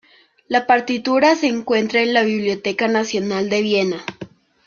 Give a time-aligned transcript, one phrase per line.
[0.47, 4.03] La partitura se encuentra en la Biblioteca Nacional de Viena.